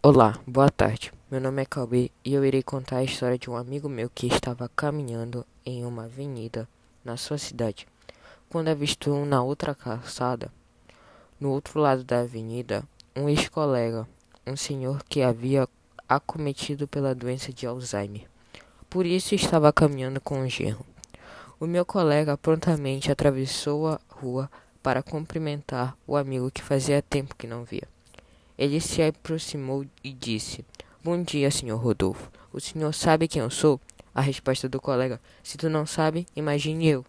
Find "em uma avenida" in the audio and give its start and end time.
5.66-6.68